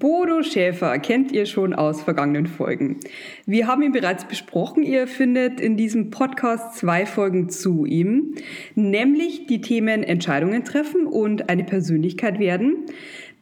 Bodo 0.00 0.42
Schäfer 0.42 0.98
kennt 0.98 1.30
ihr 1.30 1.44
schon 1.44 1.74
aus 1.74 2.00
vergangenen 2.00 2.46
Folgen. 2.46 3.00
Wir 3.44 3.66
haben 3.66 3.82
ihn 3.82 3.92
bereits 3.92 4.24
besprochen. 4.24 4.82
Ihr 4.82 5.06
findet 5.06 5.60
in 5.60 5.76
diesem 5.76 6.10
Podcast 6.10 6.78
zwei 6.78 7.04
Folgen 7.04 7.50
zu 7.50 7.84
ihm, 7.84 8.34
nämlich 8.74 9.46
die 9.46 9.60
Themen 9.60 10.02
Entscheidungen 10.02 10.64
treffen 10.64 11.06
und 11.06 11.50
eine 11.50 11.64
Persönlichkeit 11.64 12.38
werden. 12.38 12.86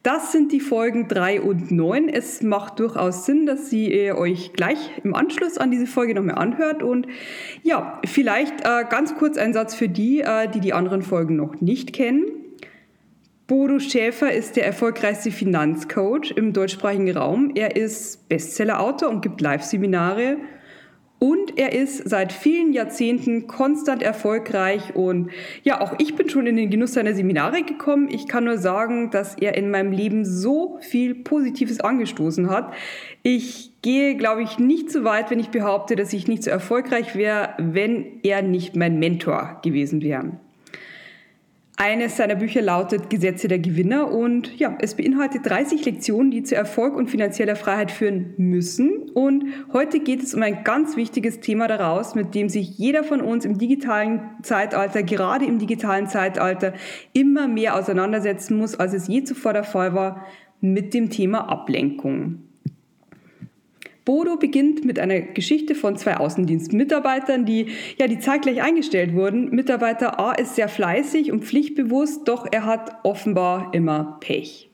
Das 0.02 0.32
sind 0.32 0.50
die 0.50 0.58
Folgen 0.58 1.06
3 1.06 1.42
und 1.42 1.70
9. 1.70 2.08
Es 2.08 2.42
macht 2.42 2.80
durchaus 2.80 3.24
Sinn, 3.24 3.46
dass 3.46 3.72
ihr 3.72 4.18
euch 4.18 4.52
gleich 4.52 4.78
im 5.04 5.14
Anschluss 5.14 5.58
an 5.58 5.70
diese 5.70 5.86
Folge 5.86 6.14
nochmal 6.14 6.38
anhört. 6.38 6.82
Und 6.82 7.06
ja, 7.62 8.00
vielleicht 8.04 8.62
äh, 8.62 8.84
ganz 8.90 9.14
kurz 9.14 9.38
ein 9.38 9.52
Satz 9.52 9.76
für 9.76 9.88
die, 9.88 10.22
äh, 10.22 10.48
die 10.48 10.60
die 10.60 10.72
anderen 10.72 11.02
Folgen 11.02 11.36
noch 11.36 11.60
nicht 11.60 11.92
kennen. 11.92 12.37
Bodo 13.48 13.78
Schäfer 13.78 14.30
ist 14.30 14.56
der 14.56 14.66
erfolgreichste 14.66 15.30
Finanzcoach 15.30 16.32
im 16.36 16.52
deutschsprachigen 16.52 17.16
Raum. 17.16 17.52
Er 17.54 17.76
ist 17.76 18.28
Bestsellerautor 18.28 19.08
und 19.08 19.22
gibt 19.22 19.40
Live-Seminare. 19.40 20.36
Und 21.18 21.58
er 21.58 21.72
ist 21.72 22.06
seit 22.06 22.30
vielen 22.30 22.74
Jahrzehnten 22.74 23.46
konstant 23.46 24.02
erfolgreich. 24.02 24.94
Und 24.94 25.30
ja, 25.62 25.80
auch 25.80 25.94
ich 25.98 26.14
bin 26.14 26.28
schon 26.28 26.46
in 26.46 26.56
den 26.56 26.68
Genuss 26.68 26.92
seiner 26.92 27.14
Seminare 27.14 27.62
gekommen. 27.62 28.10
Ich 28.10 28.28
kann 28.28 28.44
nur 28.44 28.58
sagen, 28.58 29.10
dass 29.10 29.34
er 29.34 29.56
in 29.56 29.70
meinem 29.70 29.92
Leben 29.92 30.26
so 30.26 30.76
viel 30.82 31.14
Positives 31.14 31.80
angestoßen 31.80 32.50
hat. 32.50 32.74
Ich 33.22 33.72
gehe, 33.80 34.16
glaube 34.16 34.42
ich, 34.42 34.58
nicht 34.58 34.90
so 34.90 35.04
weit, 35.04 35.30
wenn 35.30 35.40
ich 35.40 35.48
behaupte, 35.48 35.96
dass 35.96 36.12
ich 36.12 36.28
nicht 36.28 36.42
so 36.42 36.50
erfolgreich 36.50 37.16
wäre, 37.16 37.54
wenn 37.56 38.20
er 38.22 38.42
nicht 38.42 38.76
mein 38.76 38.98
Mentor 38.98 39.60
gewesen 39.64 40.02
wäre. 40.02 40.38
Eines 41.80 42.16
seiner 42.16 42.34
Bücher 42.34 42.60
lautet 42.60 43.08
Gesetze 43.08 43.46
der 43.46 43.60
Gewinner 43.60 44.10
und 44.10 44.58
ja, 44.58 44.76
es 44.80 44.96
beinhaltet 44.96 45.46
30 45.46 45.84
Lektionen, 45.84 46.32
die 46.32 46.42
zu 46.42 46.56
Erfolg 46.56 46.96
und 46.96 47.08
finanzieller 47.08 47.54
Freiheit 47.54 47.92
führen 47.92 48.34
müssen. 48.36 49.10
Und 49.14 49.44
heute 49.72 50.00
geht 50.00 50.24
es 50.24 50.34
um 50.34 50.42
ein 50.42 50.64
ganz 50.64 50.96
wichtiges 50.96 51.38
Thema 51.38 51.68
daraus, 51.68 52.16
mit 52.16 52.34
dem 52.34 52.48
sich 52.48 52.76
jeder 52.78 53.04
von 53.04 53.20
uns 53.20 53.44
im 53.44 53.58
digitalen 53.58 54.22
Zeitalter, 54.42 55.04
gerade 55.04 55.44
im 55.44 55.60
digitalen 55.60 56.08
Zeitalter, 56.08 56.72
immer 57.12 57.46
mehr 57.46 57.76
auseinandersetzen 57.76 58.58
muss, 58.58 58.74
als 58.74 58.92
es 58.92 59.06
je 59.06 59.22
zuvor 59.22 59.52
der 59.52 59.62
Fall 59.62 59.94
war, 59.94 60.26
mit 60.60 60.94
dem 60.94 61.10
Thema 61.10 61.48
Ablenkung. 61.48 62.47
Bodo 64.08 64.38
beginnt 64.38 64.86
mit 64.86 64.98
einer 64.98 65.20
Geschichte 65.20 65.74
von 65.74 65.96
zwei 65.96 66.16
Außendienstmitarbeitern, 66.16 67.44
die 67.44 67.66
ja 67.98 68.06
die 68.06 68.18
zeitgleich 68.18 68.62
eingestellt 68.62 69.12
wurden. 69.12 69.50
Mitarbeiter 69.50 70.18
A 70.18 70.32
ist 70.32 70.54
sehr 70.54 70.70
fleißig 70.70 71.30
und 71.30 71.44
pflichtbewusst, 71.44 72.26
doch 72.26 72.46
er 72.50 72.64
hat 72.64 73.00
offenbar 73.02 73.74
immer 73.74 74.16
Pech. 74.20 74.70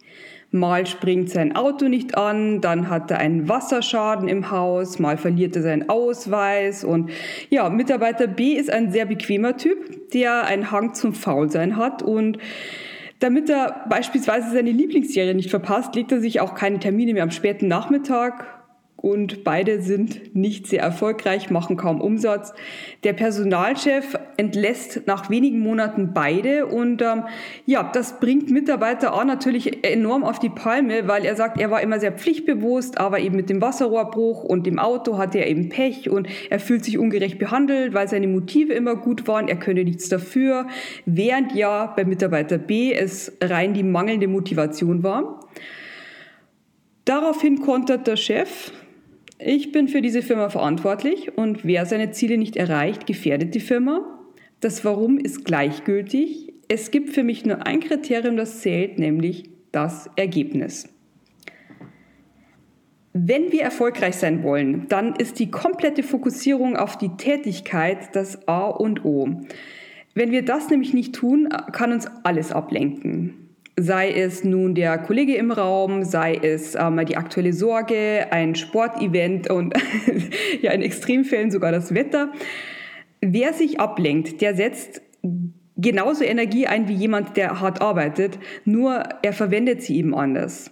Mal 0.52 0.86
springt 0.86 1.30
sein 1.30 1.56
Auto 1.56 1.88
nicht 1.88 2.16
an, 2.16 2.60
dann 2.60 2.88
hat 2.88 3.10
er 3.10 3.18
einen 3.18 3.48
Wasserschaden 3.48 4.28
im 4.28 4.52
Haus, 4.52 5.00
mal 5.00 5.16
verliert 5.16 5.56
er 5.56 5.62
seinen 5.62 5.88
Ausweis 5.88 6.84
und 6.84 7.10
ja, 7.50 7.68
Mitarbeiter 7.70 8.28
B 8.28 8.52
ist 8.52 8.70
ein 8.70 8.92
sehr 8.92 9.04
bequemer 9.04 9.56
Typ, 9.56 10.12
der 10.12 10.44
einen 10.44 10.70
Hang 10.70 10.94
zum 10.94 11.12
Faulsein 11.12 11.76
hat 11.76 12.04
und 12.04 12.38
damit 13.18 13.50
er 13.50 13.84
beispielsweise 13.88 14.52
seine 14.52 14.70
Lieblingsserie 14.70 15.34
nicht 15.34 15.50
verpasst, 15.50 15.96
legt 15.96 16.12
er 16.12 16.20
sich 16.20 16.40
auch 16.40 16.54
keine 16.54 16.78
Termine 16.78 17.14
mehr 17.14 17.24
am 17.24 17.32
späten 17.32 17.66
Nachmittag 17.66 18.63
und 19.04 19.44
beide 19.44 19.82
sind 19.82 20.34
nicht 20.34 20.66
sehr 20.66 20.80
erfolgreich, 20.80 21.50
machen 21.50 21.76
kaum 21.76 22.00
Umsatz. 22.00 22.54
Der 23.04 23.12
Personalchef 23.12 24.18
entlässt 24.38 25.02
nach 25.06 25.28
wenigen 25.28 25.60
Monaten 25.60 26.12
beide 26.14 26.64
und 26.64 27.02
ähm, 27.02 27.24
ja, 27.66 27.82
das 27.92 28.18
bringt 28.18 28.50
Mitarbeiter 28.50 29.12
A 29.12 29.26
natürlich 29.26 29.84
enorm 29.86 30.24
auf 30.24 30.38
die 30.38 30.48
Palme, 30.48 31.06
weil 31.06 31.26
er 31.26 31.36
sagt, 31.36 31.60
er 31.60 31.70
war 31.70 31.82
immer 31.82 32.00
sehr 32.00 32.12
pflichtbewusst, 32.12 32.96
aber 32.96 33.18
eben 33.18 33.36
mit 33.36 33.50
dem 33.50 33.60
Wasserrohrbruch 33.60 34.42
und 34.42 34.66
dem 34.66 34.78
Auto 34.78 35.18
hatte 35.18 35.36
er 35.36 35.48
eben 35.48 35.68
Pech 35.68 36.08
und 36.08 36.26
er 36.48 36.58
fühlt 36.58 36.82
sich 36.82 36.96
ungerecht 36.96 37.38
behandelt, 37.38 37.92
weil 37.92 38.08
seine 38.08 38.26
Motive 38.26 38.72
immer 38.72 38.96
gut 38.96 39.28
waren, 39.28 39.48
er 39.48 39.56
könne 39.56 39.84
nichts 39.84 40.08
dafür, 40.08 40.66
während 41.04 41.54
ja 41.54 41.92
bei 41.94 42.06
Mitarbeiter 42.06 42.56
B 42.56 42.94
es 42.94 43.36
rein 43.42 43.74
die 43.74 43.82
mangelnde 43.82 44.28
Motivation 44.28 45.02
war. 45.02 45.40
Daraufhin 47.04 47.60
kontert 47.60 48.06
der 48.06 48.16
Chef, 48.16 48.72
ich 49.46 49.72
bin 49.72 49.88
für 49.88 50.00
diese 50.00 50.22
Firma 50.22 50.48
verantwortlich 50.48 51.36
und 51.36 51.64
wer 51.66 51.84
seine 51.84 52.10
Ziele 52.12 52.38
nicht 52.38 52.56
erreicht, 52.56 53.06
gefährdet 53.06 53.54
die 53.54 53.60
Firma. 53.60 54.18
Das 54.60 54.84
Warum 54.86 55.18
ist 55.18 55.44
gleichgültig. 55.44 56.54
Es 56.68 56.90
gibt 56.90 57.10
für 57.10 57.22
mich 57.22 57.44
nur 57.44 57.66
ein 57.66 57.80
Kriterium, 57.80 58.38
das 58.38 58.60
zählt, 58.60 58.98
nämlich 58.98 59.50
das 59.70 60.08
Ergebnis. 60.16 60.88
Wenn 63.12 63.52
wir 63.52 63.62
erfolgreich 63.62 64.16
sein 64.16 64.42
wollen, 64.42 64.86
dann 64.88 65.14
ist 65.14 65.38
die 65.38 65.50
komplette 65.50 66.02
Fokussierung 66.02 66.76
auf 66.76 66.96
die 66.96 67.16
Tätigkeit 67.16 68.16
das 68.16 68.48
A 68.48 68.66
und 68.66 69.04
O. 69.04 69.28
Wenn 70.14 70.30
wir 70.30 70.42
das 70.42 70.70
nämlich 70.70 70.94
nicht 70.94 71.14
tun, 71.14 71.50
kann 71.72 71.92
uns 71.92 72.06
alles 72.22 72.50
ablenken 72.50 73.43
sei 73.76 74.12
es 74.12 74.44
nun 74.44 74.74
der 74.74 74.98
Kollege 74.98 75.34
im 75.34 75.50
Raum, 75.50 76.04
sei 76.04 76.34
es 76.34 76.74
ähm, 76.74 77.04
die 77.06 77.16
aktuelle 77.16 77.52
Sorge, 77.52 78.28
ein 78.30 78.54
Sportevent 78.54 79.50
und 79.50 79.74
ja, 80.62 80.72
in 80.72 80.82
Extremfällen 80.82 81.50
sogar 81.50 81.72
das 81.72 81.94
Wetter. 81.94 82.32
Wer 83.20 83.52
sich 83.52 83.80
ablenkt, 83.80 84.40
der 84.40 84.54
setzt 84.54 85.02
genauso 85.76 86.24
Energie 86.24 86.66
ein 86.66 86.88
wie 86.88 86.94
jemand, 86.94 87.36
der 87.36 87.60
hart 87.60 87.80
arbeitet, 87.80 88.38
nur 88.64 89.02
er 89.22 89.32
verwendet 89.32 89.82
sie 89.82 89.96
eben 89.96 90.14
anders. 90.14 90.70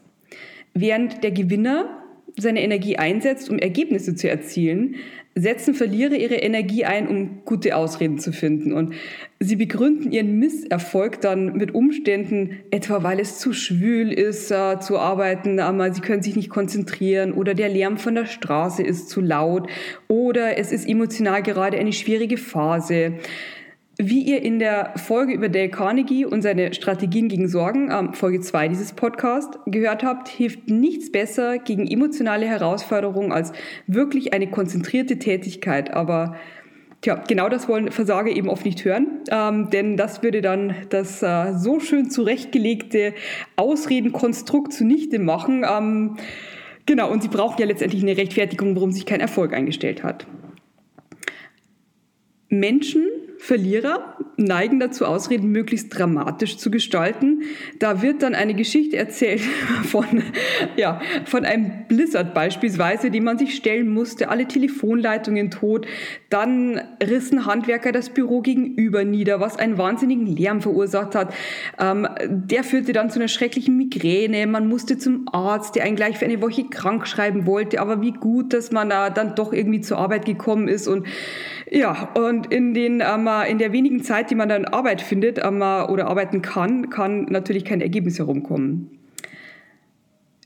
Während 0.74 1.24
der 1.24 1.32
Gewinner 1.32 2.01
seine 2.36 2.62
Energie 2.62 2.96
einsetzt, 2.96 3.50
um 3.50 3.58
Ergebnisse 3.58 4.14
zu 4.14 4.28
erzielen, 4.28 4.96
setzen 5.34 5.74
Verlierer 5.74 6.14
ihre 6.14 6.34
Energie 6.34 6.84
ein, 6.84 7.08
um 7.08 7.44
gute 7.44 7.74
Ausreden 7.74 8.18
zu 8.18 8.32
finden. 8.32 8.72
Und 8.72 8.94
sie 9.40 9.56
begründen 9.56 10.12
ihren 10.12 10.38
Misserfolg 10.38 11.20
dann 11.22 11.56
mit 11.56 11.74
Umständen, 11.74 12.58
etwa 12.70 13.02
weil 13.02 13.18
es 13.18 13.38
zu 13.38 13.54
schwül 13.54 14.12
ist 14.12 14.50
äh, 14.50 14.78
zu 14.80 14.98
arbeiten, 14.98 15.58
aber 15.58 15.92
sie 15.92 16.02
können 16.02 16.22
sich 16.22 16.36
nicht 16.36 16.50
konzentrieren 16.50 17.32
oder 17.32 17.54
der 17.54 17.70
Lärm 17.70 17.96
von 17.96 18.14
der 18.14 18.26
Straße 18.26 18.82
ist 18.82 19.08
zu 19.08 19.22
laut 19.22 19.68
oder 20.06 20.58
es 20.58 20.70
ist 20.70 20.86
emotional 20.86 21.42
gerade 21.42 21.78
eine 21.78 21.92
schwierige 21.92 22.36
Phase. 22.36 23.14
Wie 24.04 24.22
ihr 24.22 24.42
in 24.42 24.58
der 24.58 24.94
Folge 24.96 25.32
über 25.32 25.48
Dale 25.48 25.68
Carnegie 25.68 26.24
und 26.24 26.42
seine 26.42 26.74
Strategien 26.74 27.28
gegen 27.28 27.46
Sorgen, 27.46 27.88
ähm, 27.92 28.14
Folge 28.14 28.40
2 28.40 28.66
dieses 28.66 28.94
Podcast, 28.94 29.60
gehört 29.66 30.02
habt, 30.02 30.26
hilft 30.26 30.68
nichts 30.68 31.12
besser 31.12 31.58
gegen 31.58 31.86
emotionale 31.86 32.44
Herausforderungen 32.46 33.30
als 33.30 33.52
wirklich 33.86 34.32
eine 34.32 34.50
konzentrierte 34.50 35.20
Tätigkeit. 35.20 35.94
Aber 35.94 36.34
tja, 37.00 37.22
genau 37.28 37.48
das 37.48 37.68
wollen 37.68 37.92
Versager 37.92 38.30
eben 38.30 38.48
oft 38.48 38.64
nicht 38.64 38.84
hören, 38.84 39.20
ähm, 39.30 39.70
denn 39.70 39.96
das 39.96 40.24
würde 40.24 40.40
dann 40.40 40.74
das 40.88 41.22
äh, 41.22 41.52
so 41.56 41.78
schön 41.78 42.10
zurechtgelegte 42.10 43.14
Ausredenkonstrukt 43.54 44.72
zunichte 44.72 45.20
machen. 45.20 45.64
Ähm, 45.64 46.16
genau, 46.86 47.08
und 47.08 47.22
sie 47.22 47.28
brauchen 47.28 47.60
ja 47.60 47.66
letztendlich 47.66 48.02
eine 48.02 48.16
Rechtfertigung, 48.16 48.74
warum 48.74 48.90
sich 48.90 49.06
kein 49.06 49.20
Erfolg 49.20 49.52
eingestellt 49.54 50.02
hat. 50.02 50.26
Menschen 52.48 53.06
Verlierer 53.44 54.16
neigen 54.44 54.80
dazu, 54.80 55.04
Ausreden 55.04 55.50
möglichst 55.50 55.96
dramatisch 55.96 56.58
zu 56.58 56.70
gestalten. 56.70 57.42
Da 57.78 58.02
wird 58.02 58.22
dann 58.22 58.34
eine 58.34 58.54
Geschichte 58.54 58.96
erzählt 58.96 59.40
von, 59.84 60.22
ja, 60.76 61.00
von 61.24 61.44
einem 61.44 61.86
Blizzard 61.88 62.34
beispielsweise, 62.34 63.10
dem 63.10 63.24
man 63.24 63.38
sich 63.38 63.54
stellen 63.54 63.88
musste, 63.88 64.28
alle 64.28 64.46
Telefonleitungen 64.46 65.50
tot. 65.50 65.86
Dann 66.30 66.80
rissen 67.02 67.46
Handwerker 67.46 67.92
das 67.92 68.10
Büro 68.10 68.40
gegenüber 68.40 69.04
nieder, 69.04 69.40
was 69.40 69.58
einen 69.58 69.78
wahnsinnigen 69.78 70.26
Lärm 70.26 70.60
verursacht 70.60 71.14
hat. 71.14 71.34
Ähm, 71.78 72.08
der 72.26 72.64
führte 72.64 72.92
dann 72.92 73.10
zu 73.10 73.18
einer 73.18 73.28
schrecklichen 73.28 73.76
Migräne. 73.76 74.46
Man 74.46 74.68
musste 74.68 74.98
zum 74.98 75.26
Arzt, 75.32 75.76
der 75.76 75.84
einen 75.84 75.96
gleich 75.96 76.18
für 76.18 76.24
eine 76.24 76.42
Woche 76.42 76.64
krank 76.64 77.06
schreiben 77.06 77.46
wollte. 77.46 77.80
Aber 77.80 78.00
wie 78.00 78.12
gut, 78.12 78.52
dass 78.52 78.72
man 78.72 78.90
da 78.90 79.10
dann 79.10 79.34
doch 79.34 79.52
irgendwie 79.52 79.80
zur 79.80 79.98
Arbeit 79.98 80.24
gekommen 80.24 80.68
ist 80.68 80.88
und 80.88 81.06
ja, 81.74 82.10
und 82.14 82.52
in, 82.52 82.74
den, 82.74 83.00
ähm, 83.00 83.28
in 83.48 83.56
der 83.56 83.72
wenigen 83.72 84.02
Zeit, 84.02 84.30
die 84.32 84.36
man 84.36 84.48
dann 84.48 84.64
Arbeit 84.64 85.02
findet 85.02 85.40
oder 85.40 86.06
arbeiten 86.06 86.40
kann, 86.40 86.88
kann 86.88 87.26
natürlich 87.26 87.66
kein 87.66 87.82
Ergebnis 87.82 88.18
herumkommen. 88.18 88.98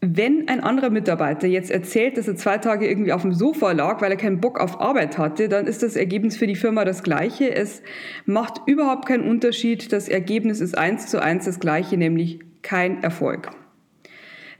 Wenn 0.00 0.48
ein 0.48 0.58
anderer 0.58 0.90
Mitarbeiter 0.90 1.46
jetzt 1.46 1.70
erzählt, 1.70 2.18
dass 2.18 2.26
er 2.26 2.34
zwei 2.34 2.58
Tage 2.58 2.88
irgendwie 2.88 3.12
auf 3.12 3.22
dem 3.22 3.32
Sofa 3.32 3.70
lag, 3.70 4.00
weil 4.00 4.10
er 4.10 4.16
keinen 4.16 4.40
Bock 4.40 4.58
auf 4.58 4.80
Arbeit 4.80 5.18
hatte, 5.18 5.48
dann 5.48 5.68
ist 5.68 5.84
das 5.84 5.94
Ergebnis 5.94 6.36
für 6.36 6.48
die 6.48 6.56
Firma 6.56 6.84
das 6.84 7.04
gleiche. 7.04 7.54
Es 7.54 7.80
macht 8.24 8.60
überhaupt 8.66 9.06
keinen 9.06 9.22
Unterschied. 9.22 9.92
Das 9.92 10.08
Ergebnis 10.08 10.60
ist 10.60 10.76
eins 10.76 11.06
zu 11.06 11.22
eins 11.22 11.44
das 11.44 11.60
gleiche, 11.60 11.96
nämlich 11.96 12.40
kein 12.62 13.04
Erfolg. 13.04 13.50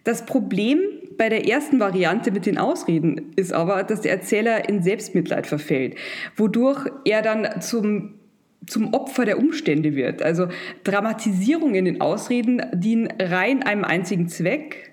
Das 0.05 0.25
Problem 0.25 0.79
bei 1.19 1.29
der 1.29 1.49
ersten 1.49 1.81
Variante 1.81 2.31
mit 2.31 2.47
den 2.47 2.59
Ausreden 2.59 3.33
ist 3.35 3.53
aber, 3.53 3.83
dass 3.83 4.03
der 4.03 4.13
Erzähler 4.13 4.69
in 4.69 4.85
Selbstmitleid 4.85 5.49
verfällt, 5.49 5.97
wodurch 6.37 6.87
er 7.05 7.23
dann 7.23 7.61
zum 7.61 8.16
zum 8.67 8.95
Opfer 8.95 9.25
der 9.25 9.39
Umstände 9.39 9.95
wird. 9.95 10.23
Also 10.23 10.49
Dramatisierung 10.85 11.75
in 11.75 11.85
den 11.85 12.01
Ausreden 12.01 12.63
dienen 12.73 13.09
rein 13.21 13.63
einem 13.63 13.85
einzigen 13.85 14.29
Zweck. 14.29 14.93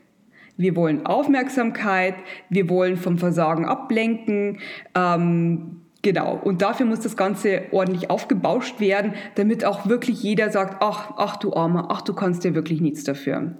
Wir 0.57 0.75
wollen 0.75 1.05
Aufmerksamkeit, 1.05 2.15
wir 2.49 2.69
wollen 2.69 2.97
vom 2.97 3.17
Versagen 3.17 3.65
ablenken. 3.65 4.59
Ähm, 4.95 5.81
genau, 6.03 6.39
und 6.43 6.61
dafür 6.61 6.85
muss 6.85 6.99
das 6.99 7.17
Ganze 7.17 7.63
ordentlich 7.71 8.11
aufgebauscht 8.11 8.79
werden, 8.79 9.13
damit 9.35 9.65
auch 9.65 9.87
wirklich 9.87 10.21
jeder 10.21 10.51
sagt, 10.51 10.77
ach, 10.81 11.13
ach 11.17 11.37
du 11.37 11.53
Armer, 11.53 11.87
ach 11.89 12.01
du 12.01 12.13
kannst 12.13 12.43
ja 12.43 12.53
wirklich 12.53 12.81
nichts 12.81 13.03
dafür. 13.03 13.57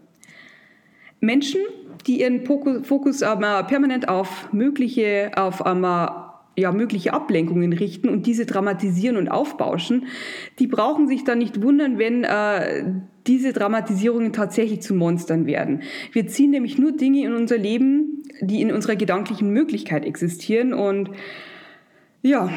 Menschen, 1.20 1.62
die 2.06 2.20
ihren 2.20 2.46
Fokus 2.46 3.24
aber 3.24 3.64
permanent 3.64 4.10
auf 4.10 4.52
mögliche, 4.52 5.32
auf 5.36 5.66
einmal 5.66 6.23
ja, 6.56 6.72
mögliche 6.72 7.14
Ablenkungen 7.14 7.74
richten 7.74 8.10
und 8.10 8.26
diese 8.26 8.46
dramatisieren 8.46 9.18
und 9.18 9.30
aufbauschen, 9.30 10.08
die 10.60 10.68
brauchen 10.68 11.08
sich 11.08 11.24
dann 11.24 11.40
nicht 11.40 11.62
wundern, 11.62 11.98
wenn 11.98 12.24
äh, 12.24 12.86
diese 13.26 13.54
Dramatisierungen 13.54 14.34
tatsächlich 14.34 14.82
zu 14.82 14.94
Monstern 14.94 15.46
werden. 15.46 15.82
Wir 16.12 16.28
ziehen 16.28 16.52
nämlich 16.52 16.78
nur 16.78 16.92
Dinge 16.92 17.24
in 17.24 17.34
unser 17.34 17.58
Leben, 17.58 18.24
die 18.42 18.62
in 18.62 18.72
unserer 18.72 18.96
gedanklichen 18.96 19.50
Möglichkeit 19.52 20.06
existieren 20.06 20.74
und 20.74 21.10
ja, 22.26 22.50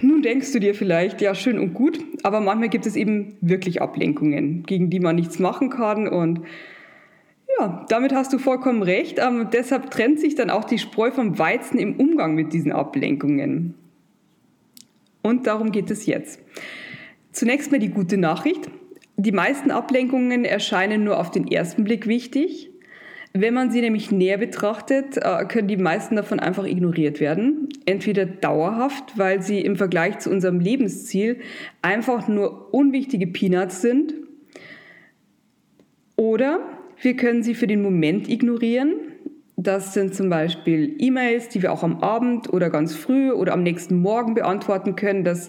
nun 0.00 0.22
denkst 0.22 0.50
du 0.52 0.60
dir 0.60 0.74
vielleicht, 0.74 1.20
ja, 1.20 1.34
schön 1.34 1.58
und 1.58 1.74
gut, 1.74 2.00
aber 2.22 2.40
manchmal 2.40 2.70
gibt 2.70 2.86
es 2.86 2.96
eben 2.96 3.36
wirklich 3.42 3.82
Ablenkungen, 3.82 4.62
gegen 4.62 4.88
die 4.88 4.98
man 4.98 5.16
nichts 5.16 5.38
machen 5.38 5.68
kann 5.68 6.08
und 6.08 6.40
ja, 7.60 7.84
damit 7.88 8.12
hast 8.12 8.32
du 8.32 8.38
vollkommen 8.38 8.82
recht. 8.82 9.18
Ähm, 9.18 9.48
deshalb 9.52 9.90
trennt 9.90 10.20
sich 10.20 10.34
dann 10.34 10.50
auch 10.50 10.64
die 10.64 10.78
Spreu 10.78 11.10
vom 11.10 11.38
Weizen 11.38 11.78
im 11.78 11.96
Umgang 11.96 12.34
mit 12.34 12.52
diesen 12.52 12.72
Ablenkungen. 12.72 13.74
Und 15.22 15.46
darum 15.46 15.70
geht 15.70 15.90
es 15.90 16.06
jetzt. 16.06 16.40
Zunächst 17.32 17.70
mal 17.70 17.78
die 17.78 17.90
gute 17.90 18.16
Nachricht. 18.16 18.70
Die 19.16 19.32
meisten 19.32 19.70
Ablenkungen 19.70 20.44
erscheinen 20.44 21.04
nur 21.04 21.20
auf 21.20 21.30
den 21.30 21.46
ersten 21.46 21.84
Blick 21.84 22.06
wichtig. 22.06 22.70
Wenn 23.32 23.54
man 23.54 23.70
sie 23.70 23.80
nämlich 23.80 24.10
näher 24.10 24.38
betrachtet, 24.38 25.18
äh, 25.18 25.44
können 25.44 25.68
die 25.68 25.76
meisten 25.76 26.16
davon 26.16 26.40
einfach 26.40 26.64
ignoriert 26.64 27.20
werden. 27.20 27.68
Entweder 27.84 28.26
dauerhaft, 28.26 29.18
weil 29.18 29.40
sie 29.42 29.60
im 29.60 29.76
Vergleich 29.76 30.18
zu 30.18 30.30
unserem 30.30 30.58
Lebensziel 30.58 31.40
einfach 31.82 32.26
nur 32.26 32.74
unwichtige 32.74 33.26
Peanuts 33.28 33.82
sind. 33.82 34.14
Oder 36.16 36.79
wir 37.00 37.16
können 37.16 37.42
sie 37.42 37.54
für 37.54 37.66
den 37.66 37.82
Moment 37.82 38.28
ignorieren. 38.28 38.94
Das 39.56 39.92
sind 39.92 40.14
zum 40.14 40.30
Beispiel 40.30 40.96
E-Mails, 40.98 41.48
die 41.48 41.62
wir 41.62 41.72
auch 41.72 41.82
am 41.82 41.98
Abend 41.98 42.52
oder 42.52 42.70
ganz 42.70 42.94
früh 42.94 43.30
oder 43.30 43.52
am 43.52 43.62
nächsten 43.62 43.96
Morgen 43.96 44.34
beantworten 44.34 44.96
können. 44.96 45.24
Das 45.24 45.48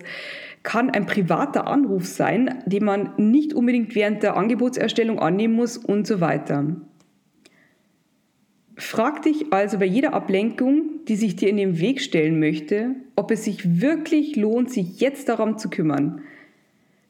kann 0.63 0.89
ein 0.89 1.05
privater 1.05 1.67
Anruf 1.67 2.05
sein, 2.05 2.61
den 2.65 2.85
man 2.85 3.13
nicht 3.17 3.53
unbedingt 3.53 3.95
während 3.95 4.21
der 4.21 4.37
Angebotserstellung 4.37 5.19
annehmen 5.19 5.55
muss 5.55 5.77
und 5.77 6.05
so 6.05 6.21
weiter. 6.21 6.75
Frag 8.75 9.21
dich 9.21 9.53
also 9.53 9.79
bei 9.79 9.85
jeder 9.85 10.13
Ablenkung, 10.13 11.05
die 11.07 11.15
sich 11.15 11.35
dir 11.35 11.49
in 11.49 11.57
den 11.57 11.79
Weg 11.79 12.01
stellen 12.01 12.39
möchte, 12.39 12.95
ob 13.15 13.31
es 13.31 13.45
sich 13.45 13.81
wirklich 13.81 14.35
lohnt, 14.35 14.71
sich 14.71 14.99
jetzt 14.99 15.29
darum 15.29 15.57
zu 15.57 15.69
kümmern. 15.69 16.21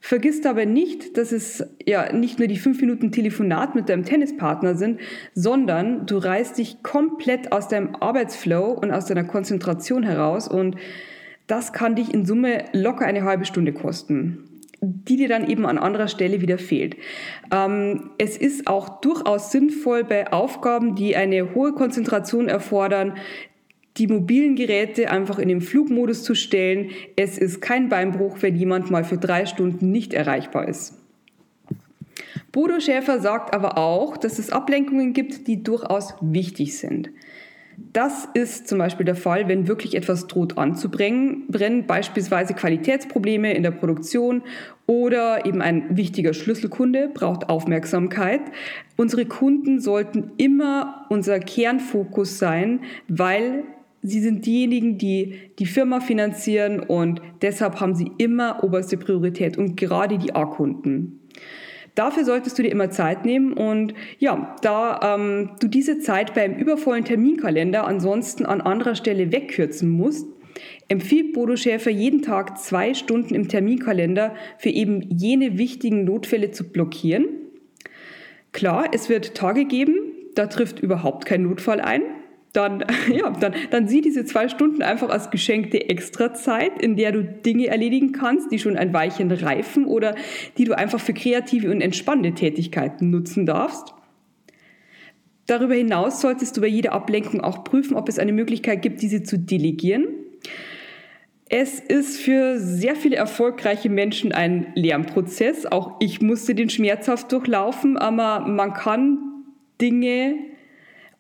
Vergiss 0.04 0.42
dabei 0.42 0.66
nicht, 0.66 1.16
dass 1.18 1.32
es 1.32 1.64
ja 1.86 2.12
nicht 2.12 2.40
nur 2.40 2.48
die 2.48 2.58
fünf 2.58 2.82
Minuten 2.82 3.12
Telefonat 3.12 3.76
mit 3.76 3.88
deinem 3.88 4.04
Tennispartner 4.04 4.76
sind, 4.76 5.00
sondern 5.36 6.08
du 6.08 6.18
reißt 6.18 6.58
dich 6.58 6.82
komplett 6.82 7.52
aus 7.52 7.68
deinem 7.68 7.96
Arbeitsflow 7.96 8.72
und 8.72 8.92
aus 8.92 9.06
deiner 9.06 9.24
Konzentration 9.24 10.02
heraus 10.02 10.48
und 10.48 10.76
das 11.46 11.72
kann 11.72 11.96
dich 11.96 12.14
in 12.14 12.26
Summe 12.26 12.66
locker 12.74 13.06
eine 13.06 13.24
halbe 13.24 13.46
Stunde 13.46 13.74
kosten 13.74 14.48
die 14.84 15.16
dir 15.16 15.30
dann 15.30 15.48
eben 15.48 15.68
an 15.68 15.78
anderer 15.78 16.08
Stelle 16.08 16.42
wieder 16.42 16.58
fehlt. 16.58 16.98
Ähm, 17.54 18.10
es 18.18 18.36
ist 18.36 18.66
auch 18.66 19.00
durchaus 19.02 19.52
sinnvoll 19.52 20.04
bei 20.04 20.34
Aufgaben, 20.34 20.96
die 20.96 21.16
eine 21.16 21.54
hohe 21.54 21.74
Konzentration 21.74 22.48
erfordern, 22.48 23.14
die 23.98 24.08
mobilen 24.08 24.56
Geräte 24.56 25.10
einfach 25.12 25.38
in 25.40 25.50
den 25.50 25.62
Flugmodus 25.62 26.24
zu 26.24 26.36
stellen. 26.36 26.92
Es 27.16 27.38
ist 27.38 27.62
kein 27.62 27.90
Beinbruch, 27.90 28.38
wenn 28.42 28.56
jemand 28.56 28.90
mal 28.90 29.04
für 29.04 29.18
drei 29.18 29.46
Stunden 29.46 29.92
nicht 29.92 30.14
erreichbar 30.14 30.68
ist. 30.68 30.98
Bodo 32.52 32.80
Schäfer 32.80 33.20
sagt 33.20 33.54
aber 33.54 33.78
auch, 33.78 34.18
dass 34.18 34.38
es 34.40 34.50
Ablenkungen 34.50 35.14
gibt, 35.14 35.48
die 35.48 35.64
durchaus 35.64 36.16
wichtig 36.22 36.78
sind. 36.78 37.10
Das 37.94 38.28
ist 38.34 38.68
zum 38.68 38.78
Beispiel 38.78 39.06
der 39.06 39.16
Fall, 39.16 39.48
wenn 39.48 39.68
wirklich 39.68 39.96
etwas 39.96 40.28
droht 40.28 40.58
anzubrennen, 40.58 41.86
beispielsweise 41.88 42.54
Qualitätsprobleme 42.54 43.54
in 43.54 43.64
der 43.64 43.72
Produktion 43.72 44.44
oder 44.86 45.46
eben 45.46 45.62
ein 45.62 45.98
wichtiger 45.98 46.34
Schlüsselkunde 46.34 47.10
braucht 47.14 47.50
Aufmerksamkeit. 47.50 48.42
Unsere 48.98 49.26
Kunden 49.26 49.80
sollten 49.80 50.32
immer 50.38 51.06
unser 51.10 51.40
Kernfokus 51.40 52.38
sein, 52.38 52.82
weil 53.08 53.64
Sie 54.04 54.20
sind 54.20 54.46
diejenigen, 54.46 54.98
die 54.98 55.36
die 55.60 55.66
Firma 55.66 56.00
finanzieren 56.00 56.80
und 56.80 57.22
deshalb 57.42 57.80
haben 57.80 57.94
sie 57.94 58.12
immer 58.18 58.64
oberste 58.64 58.98
Priorität 58.98 59.58
und 59.58 59.78
gerade 59.78 60.18
die 60.18 60.34
A-Kunden. 60.34 61.20
Dafür 61.94 62.24
solltest 62.24 62.58
du 62.58 62.64
dir 62.64 62.72
immer 62.72 62.90
Zeit 62.90 63.26
nehmen 63.26 63.54
und 63.54 63.94
ja, 64.18 64.56
da 64.62 65.16
ähm, 65.16 65.52
du 65.60 65.68
diese 65.68 66.00
Zeit 66.00 66.34
beim 66.34 66.56
übervollen 66.56 67.04
Terminkalender 67.04 67.86
ansonsten 67.86 68.46
an 68.46 68.62
anderer 68.62 68.96
Stelle 68.96 69.32
wegkürzen 69.32 69.90
musst, 69.90 70.26
empfiehlt 70.88 71.34
Bodo 71.34 71.56
Schäfer 71.56 71.92
jeden 71.92 72.22
Tag 72.22 72.58
zwei 72.58 72.94
Stunden 72.94 73.36
im 73.36 73.50
Terminkalender 73.50 74.34
für 74.58 74.70
eben 74.70 75.02
jene 75.02 75.58
wichtigen 75.58 76.06
Notfälle 76.06 76.52
zu 76.52 76.72
blockieren. 76.72 77.26
Klar, 78.52 78.86
es 78.94 79.10
wird 79.10 79.36
Tage 79.36 79.66
geben, 79.66 79.96
da 80.34 80.48
trifft 80.48 80.80
überhaupt 80.80 81.26
kein 81.26 81.44
Notfall 81.44 81.82
ein 81.82 82.02
dann, 82.54 82.84
ja, 83.14 83.30
dann, 83.32 83.54
dann 83.70 83.88
sieh 83.88 84.02
diese 84.02 84.26
zwei 84.26 84.50
Stunden 84.50 84.82
einfach 84.82 85.10
als 85.10 85.32
geschenkte 85.32 85.90
Extrazeit, 85.90 86.82
in 86.82 86.96
der 86.96 87.12
du 87.12 87.24
Dinge 87.24 87.68
erledigen 87.68 88.12
kannst, 88.12 88.52
die 88.52 88.60
schon 88.60 88.78
ein 88.78 88.94
Weilchen 88.94 89.32
reifen 89.32 89.86
oder 89.86 90.16
die 90.58 90.66
du 90.66 90.78
einfach 90.78 91.00
für 91.00 91.14
kreative 91.14 91.72
und 91.72 91.82
entspannende 91.82 92.34
Tätigkeiten 92.34 93.10
nutzen 93.10 93.46
darfst. 93.46 93.94
Darüber 95.48 95.74
hinaus 95.74 96.22
solltest 96.22 96.56
du 96.56 96.62
bei 96.62 96.68
jeder 96.68 96.94
Ablenkung 96.94 97.42
auch 97.42 97.64
prüfen, 97.64 97.96
ob 97.96 98.08
es 98.08 98.20
eine 98.20 98.32
Möglichkeit 98.32 98.82
gibt, 98.82 99.02
diese 99.02 99.24
zu 99.24 99.38
delegieren. 99.38 100.08
Es 101.50 101.82
ist 101.82 102.22
für 102.22 102.58
sehr 102.60 102.96
viele 102.96 103.18
erfolgreiche 103.18 103.90
Menschen 103.90 104.32
ein 104.32 104.68
Lernprozess. 104.76 105.66
Auch 105.66 105.98
ich 106.00 106.22
musste 106.22 106.56
den 106.56 106.70
schmerzhaft 106.70 107.30
durchlaufen, 107.34 107.98
aber 107.98 108.48
man 108.48 108.74
kann 108.74 109.18
Dinge 109.82 110.36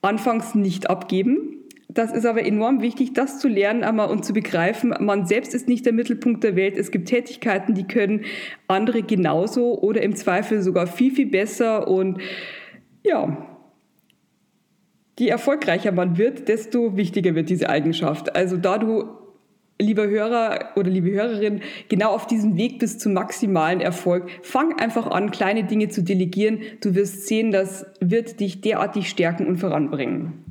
anfangs 0.02 0.56
nicht 0.56 0.90
abgeben. 0.90 1.58
Das 1.94 2.14
ist 2.14 2.26
aber 2.26 2.46
enorm 2.46 2.82
wichtig, 2.82 3.14
das 3.14 3.40
zu 3.40 3.50
lernen 3.50 3.84
und 4.00 4.24
zu 4.24 4.32
begreifen. 4.32 4.96
Man 5.00 5.26
selbst 5.26 5.54
ist 5.54 5.68
nicht 5.68 5.86
der 5.86 5.94
Mittelpunkt 5.94 6.44
der 6.44 6.56
Welt. 6.56 6.78
Es 6.78 6.92
gibt 6.92 7.10
Tätigkeiten, 7.10 7.74
die 7.74 7.86
können 7.86 8.24
andere 8.68 9.04
genauso 9.04 9.78
oder 9.82 10.02
im 10.02 10.16
Zweifel 10.16 10.62
sogar 10.62 10.88
viel, 10.88 11.14
viel 11.14 11.26
besser. 11.26 11.90
Und 11.90 12.22
ja, 13.04 13.46
je 15.20 15.28
erfolgreicher 15.28 15.92
man 15.92 16.18
wird, 16.18 16.48
desto 16.48 16.96
wichtiger 16.96 17.36
wird 17.36 17.50
diese 17.50 17.70
Eigenschaft. 17.70 18.36
Also 18.36 18.56
da 18.56 18.78
du 18.78 19.21
lieber 19.82 20.08
Hörer 20.08 20.70
oder 20.76 20.90
liebe 20.90 21.12
Hörerin, 21.12 21.62
genau 21.90 22.12
auf 22.12 22.28
diesem 22.28 22.58
Weg 22.58 22.80
bis 22.80 22.98
zum 22.98 23.14
maximalen 23.14 23.82
Erfolg. 23.82 24.30
Fang 24.42 24.80
einfach 24.80 25.08
an, 25.08 25.32
kleine 25.32 25.64
Dinge 25.64 25.90
zu 25.90 26.04
delegieren. 26.04 26.62
Du 26.82 26.96
wirst 26.96 27.28
sehen, 27.28 27.52
das 27.52 27.86
wird 28.00 28.40
dich 28.40 28.62
derartig 28.62 29.10
stärken 29.10 29.48
und 29.48 29.58
voranbringen. 29.58 30.46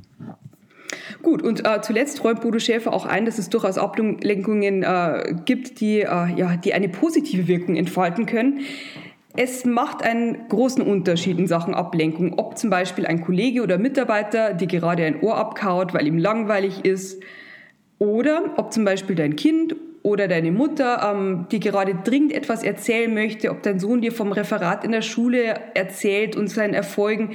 Gut, 1.21 1.43
und 1.43 1.65
äh, 1.65 1.81
zuletzt 1.81 2.23
räumt 2.23 2.41
Bodo 2.41 2.57
Schäfer 2.57 2.93
auch 2.93 3.05
ein, 3.05 3.25
dass 3.25 3.37
es 3.37 3.49
durchaus 3.49 3.77
Ablenkungen 3.77 4.83
äh, 4.83 5.35
gibt, 5.45 5.79
die, 5.79 5.99
äh, 5.99 6.05
ja, 6.05 6.57
die 6.57 6.73
eine 6.73 6.89
positive 6.89 7.47
Wirkung 7.47 7.75
entfalten 7.75 8.25
können. 8.25 8.61
Es 9.37 9.63
macht 9.63 10.03
einen 10.03 10.49
großen 10.49 10.83
Unterschied 10.83 11.39
in 11.39 11.47
Sachen 11.47 11.73
Ablenkung, 11.73 12.37
ob 12.37 12.57
zum 12.57 12.69
Beispiel 12.69 13.05
ein 13.05 13.21
Kollege 13.21 13.61
oder 13.61 13.77
Mitarbeiter 13.77 14.53
dir 14.53 14.67
gerade 14.67 15.05
ein 15.05 15.21
Ohr 15.21 15.37
abkaut, 15.37 15.93
weil 15.93 16.05
ihm 16.05 16.17
langweilig 16.17 16.83
ist, 16.83 17.21
oder 18.01 18.55
ob 18.57 18.73
zum 18.73 18.83
Beispiel 18.83 19.15
dein 19.15 19.35
Kind 19.35 19.75
oder 20.01 20.27
deine 20.27 20.51
Mutter 20.51 21.13
ähm, 21.13 21.45
dir 21.51 21.59
gerade 21.59 21.93
dringend 21.93 22.33
etwas 22.33 22.63
erzählen 22.63 23.13
möchte, 23.13 23.51
ob 23.51 23.61
dein 23.61 23.79
Sohn 23.79 24.01
dir 24.01 24.11
vom 24.11 24.31
Referat 24.31 24.83
in 24.83 24.91
der 24.91 25.03
Schule 25.03 25.53
erzählt 25.75 26.35
und 26.35 26.47
seinen 26.47 26.73
Erfolgen. 26.73 27.33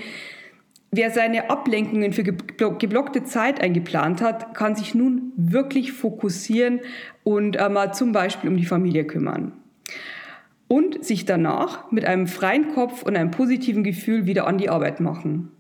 Wer 0.90 1.12
seine 1.12 1.50
Ablenkungen 1.50 2.12
für 2.12 2.24
geblockte 2.24 3.22
Zeit 3.22 3.60
eingeplant 3.60 4.20
hat, 4.20 4.54
kann 4.54 4.74
sich 4.74 4.92
nun 4.92 5.30
wirklich 5.36 5.92
fokussieren 5.92 6.80
und 7.22 7.54
äh, 7.54 7.68
mal 7.68 7.94
zum 7.94 8.10
Beispiel 8.10 8.50
um 8.50 8.56
die 8.56 8.66
Familie 8.66 9.04
kümmern. 9.04 9.52
Und 10.66 11.04
sich 11.04 11.26
danach 11.26 11.92
mit 11.92 12.04
einem 12.04 12.26
freien 12.26 12.74
Kopf 12.74 13.04
und 13.04 13.16
einem 13.16 13.30
positiven 13.30 13.84
Gefühl 13.84 14.26
wieder 14.26 14.48
an 14.48 14.58
die 14.58 14.68
Arbeit 14.68 14.98
machen. 14.98 15.52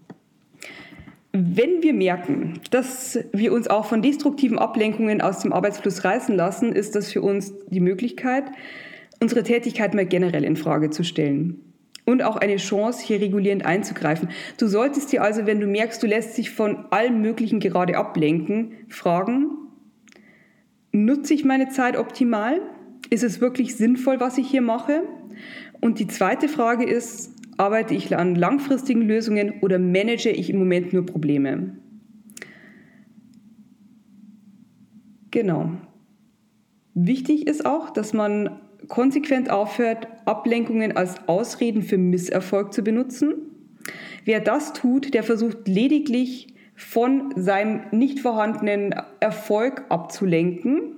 Wenn 1.38 1.82
wir 1.82 1.92
merken, 1.92 2.60
dass 2.70 3.18
wir 3.34 3.52
uns 3.52 3.68
auch 3.68 3.84
von 3.84 4.00
destruktiven 4.00 4.58
Ablenkungen 4.58 5.20
aus 5.20 5.40
dem 5.40 5.52
Arbeitsfluss 5.52 6.02
reißen 6.02 6.34
lassen, 6.34 6.72
ist 6.72 6.94
das 6.94 7.12
für 7.12 7.20
uns 7.20 7.52
die 7.68 7.80
Möglichkeit, 7.80 8.44
unsere 9.20 9.42
Tätigkeit 9.42 9.92
mal 9.92 10.06
generell 10.06 10.44
in 10.44 10.56
Frage 10.56 10.88
zu 10.88 11.04
stellen. 11.04 11.60
Und 12.06 12.22
auch 12.22 12.36
eine 12.36 12.56
Chance, 12.56 13.04
hier 13.04 13.20
regulierend 13.20 13.66
einzugreifen. 13.66 14.30
Du 14.56 14.66
solltest 14.66 15.12
dir 15.12 15.22
also, 15.22 15.44
wenn 15.44 15.60
du 15.60 15.66
merkst, 15.66 16.02
du 16.02 16.06
lässt 16.06 16.38
dich 16.38 16.52
von 16.52 16.86
allem 16.90 17.20
Möglichen 17.20 17.60
gerade 17.60 17.98
ablenken, 17.98 18.72
fragen, 18.88 19.50
nutze 20.92 21.34
ich 21.34 21.44
meine 21.44 21.68
Zeit 21.68 21.98
optimal? 21.98 22.62
Ist 23.10 23.24
es 23.24 23.42
wirklich 23.42 23.76
sinnvoll, 23.76 24.20
was 24.20 24.38
ich 24.38 24.48
hier 24.48 24.62
mache? 24.62 25.02
Und 25.82 25.98
die 25.98 26.06
zweite 26.06 26.48
Frage 26.48 26.86
ist, 26.86 27.35
Arbeite 27.56 27.94
ich 27.94 28.14
an 28.16 28.34
langfristigen 28.34 29.02
Lösungen 29.02 29.54
oder 29.60 29.78
manage 29.78 30.30
ich 30.30 30.50
im 30.50 30.58
Moment 30.58 30.92
nur 30.92 31.06
Probleme? 31.06 31.76
Genau. 35.30 35.72
Wichtig 36.94 37.46
ist 37.46 37.66
auch, 37.66 37.90
dass 37.90 38.12
man 38.12 38.60
konsequent 38.88 39.50
aufhört, 39.50 40.08
Ablenkungen 40.24 40.96
als 40.96 41.28
Ausreden 41.28 41.82
für 41.82 41.98
Misserfolg 41.98 42.72
zu 42.72 42.82
benutzen. 42.82 43.34
Wer 44.24 44.40
das 44.40 44.72
tut, 44.72 45.14
der 45.14 45.22
versucht 45.22 45.68
lediglich 45.68 46.54
von 46.74 47.32
seinem 47.36 47.82
nicht 47.90 48.20
vorhandenen 48.20 48.94
Erfolg 49.20 49.84
abzulenken. 49.88 50.96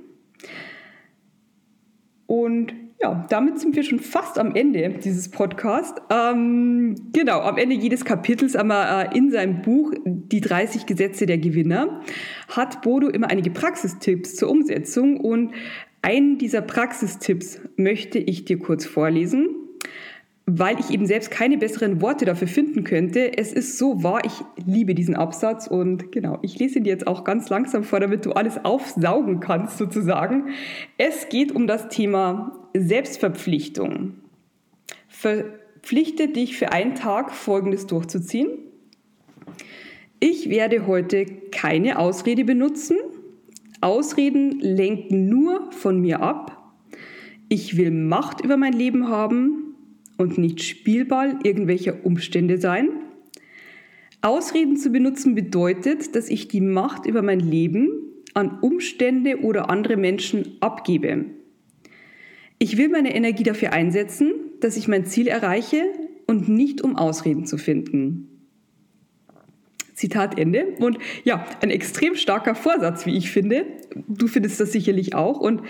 Und 2.27 2.75
ja, 3.01 3.27
damit 3.31 3.61
sind 3.61 3.77
wir 3.77 3.85
schon 3.85 4.01
fast 4.01 4.39
am 4.39 4.55
Ende 4.55 4.89
dieses 5.03 5.31
Podcasts. 5.31 6.01
Ähm, 6.11 6.97
genau, 7.13 7.41
am 7.41 7.57
Ende 7.57 7.77
jedes 7.77 8.05
Kapitels, 8.05 8.57
aber 8.57 9.11
äh, 9.13 9.17
in 9.17 9.31
seinem 9.31 9.63
Buch 9.63 9.93
Die 10.05 10.41
30 10.41 10.87
Gesetze 10.87 11.27
der 11.27 11.39
Gewinner 11.39 12.01
hat 12.49 12.83
Bodo 12.83 13.09
immer 13.09 13.31
einige 13.31 13.51
Praxistipps 13.51 14.35
zur 14.35 14.51
Umsetzung 14.51 15.19
und 15.21 15.53
einen 16.03 16.39
dieser 16.39 16.61
Praxistipps 16.61 17.61
möchte 17.77 18.19
ich 18.19 18.45
dir 18.45 18.59
kurz 18.59 18.85
vorlesen 18.85 19.49
weil 20.51 20.81
ich 20.81 20.91
eben 20.91 21.07
selbst 21.07 21.31
keine 21.31 21.59
besseren 21.59 22.01
Worte 22.01 22.25
dafür 22.25 22.49
finden 22.49 22.83
könnte. 22.83 23.37
Es 23.37 23.53
ist 23.53 23.77
so 23.77 24.03
wahr, 24.03 24.23
ich 24.25 24.33
liebe 24.65 24.95
diesen 24.95 25.15
Absatz 25.15 25.67
und 25.67 26.11
genau, 26.11 26.39
ich 26.41 26.59
lese 26.59 26.79
ihn 26.79 26.85
dir 26.85 26.91
jetzt 26.91 27.07
auch 27.07 27.23
ganz 27.23 27.51
langsam 27.51 27.85
vor, 27.85 28.01
damit 28.01 28.25
du 28.25 28.33
alles 28.33 28.65
aufsaugen 28.65 29.41
kannst 29.41 29.77
sozusagen. 29.77 30.49
Es 30.97 31.29
geht 31.29 31.53
um 31.53 31.67
das 31.67 31.91
Thema 31.91 32.58
Selbstverpflichtung. 32.75 34.15
Verpflichte 35.09 36.29
dich 36.29 36.57
für 36.57 36.73
einen 36.73 36.95
Tag 36.95 37.33
Folgendes 37.33 37.87
durchzuziehen. 37.87 38.49
Ich 40.21 40.51
werde 40.51 40.87
heute 40.87 41.27
keine 41.51 41.99
Ausrede 41.99 42.45
benutzen. 42.45 42.97
Ausreden 43.81 44.59
lenken 44.61 45.29
nur 45.29 45.71
von 45.73 46.01
mir 46.01 46.21
ab. 46.21 46.73
Ich 47.49 47.77
will 47.77 47.91
Macht 47.91 48.45
über 48.45 48.57
mein 48.57 48.73
Leben 48.73 49.09
haben 49.09 49.75
und 50.17 50.37
nicht 50.37 50.63
Spielball 50.63 51.39
irgendwelcher 51.45 52.05
Umstände 52.05 52.59
sein. 52.59 52.89
Ausreden 54.21 54.77
zu 54.77 54.91
benutzen 54.91 55.35
bedeutet, 55.35 56.17
dass 56.17 56.29
ich 56.29 56.49
die 56.49 56.61
Macht 56.61 57.07
über 57.07 57.23
mein 57.23 57.39
Leben 57.39 57.89
an 58.35 58.59
Umstände 58.61 59.41
oder 59.41 59.71
andere 59.71 59.97
Menschen 59.97 60.57
abgebe. 60.61 61.27
Ich 62.59 62.77
will 62.77 62.89
meine 62.89 63.15
Energie 63.15 63.45
dafür 63.45 63.73
einsetzen, 63.73 64.33
dass 64.61 64.77
ich 64.77 64.89
mein 64.89 65.07
Ziel 65.07 65.29
erreiche 65.29 65.83
und 66.27 66.49
nicht 66.49 66.83
um 66.83 66.97
Ausreden 66.97 67.47
zu 67.47 67.57
finden. 67.57 68.39
Zitat 69.99 70.39
Ende. 70.39 70.77
Und 70.79 70.99
ja, 71.25 71.45
ein 71.61 71.71
extrem 71.71 72.15
starker 72.15 72.55
Vorsatz, 72.55 73.05
wie 73.05 73.17
ich 73.17 73.31
finde. 73.31 73.67
Du 74.09 74.29
findest 74.29 74.61
das 74.61 74.73
sicherlich 74.73 75.15
auch. 75.15 75.41
Und 75.41 75.63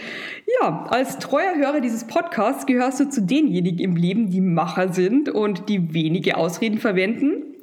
ja, 0.61 0.85
als 0.85 1.19
treuer 1.19 1.57
Hörer 1.57 1.81
dieses 1.81 2.07
Podcasts 2.07 2.67
gehörst 2.67 3.01
du 3.01 3.09
zu 3.09 3.23
denjenigen 3.23 3.79
im 3.79 3.97
Leben, 3.97 4.31
die 4.31 4.43
Macher 4.43 4.93
sind 4.93 5.31
und 5.31 5.69
die 5.69 5.95
wenige 5.95 6.37
Ausreden 6.37 6.79
verwenden. 6.79 7.55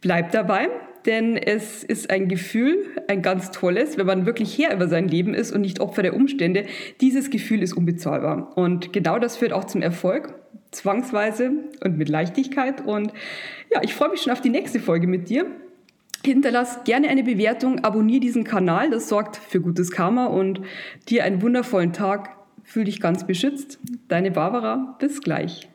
Bleib 0.00 0.32
dabei, 0.32 0.68
denn 1.06 1.36
es 1.36 1.82
ist 1.84 2.10
ein 2.10 2.28
Gefühl, 2.28 2.78
ein 3.08 3.22
ganz 3.22 3.50
tolles, 3.50 3.98
wenn 3.98 4.06
man 4.06 4.26
wirklich 4.26 4.58
Herr 4.58 4.74
über 4.74 4.88
sein 4.88 5.08
Leben 5.08 5.34
ist 5.34 5.52
und 5.52 5.62
nicht 5.62 5.80
Opfer 5.80 6.02
der 6.02 6.14
Umstände. 6.14 6.64
Dieses 7.00 7.30
Gefühl 7.30 7.62
ist 7.62 7.72
unbezahlbar. 7.72 8.56
Und 8.56 8.92
genau 8.92 9.18
das 9.18 9.36
führt 9.36 9.52
auch 9.52 9.64
zum 9.64 9.82
Erfolg, 9.82 10.34
zwangsweise 10.70 11.52
und 11.84 11.98
mit 11.98 12.08
Leichtigkeit. 12.08 12.84
Und 12.86 13.12
ja, 13.72 13.80
ich 13.82 13.94
freue 13.94 14.10
mich 14.10 14.22
schon 14.22 14.32
auf 14.32 14.40
die 14.40 14.50
nächste 14.50 14.80
Folge 14.80 15.06
mit 15.06 15.28
dir. 15.28 15.46
Hinterlass 16.24 16.84
gerne 16.84 17.08
eine 17.08 17.24
Bewertung, 17.24 17.82
abonniere 17.82 18.20
diesen 18.20 18.44
Kanal, 18.44 18.90
das 18.90 19.08
sorgt 19.08 19.36
für 19.36 19.60
gutes 19.60 19.90
Karma 19.90 20.26
und 20.26 20.60
dir 21.08 21.24
einen 21.24 21.42
wundervollen 21.42 21.92
Tag. 21.92 22.36
Fühl 22.62 22.84
dich 22.84 23.00
ganz 23.00 23.26
beschützt. 23.26 23.80
Deine 24.06 24.30
Barbara, 24.30 24.96
bis 25.00 25.20
gleich. 25.20 25.71